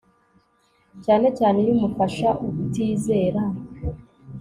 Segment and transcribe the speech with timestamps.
[1.03, 3.41] cyane cyane iyo umufasha utizera